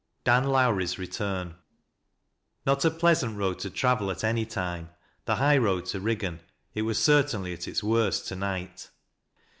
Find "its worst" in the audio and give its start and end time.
7.67-8.27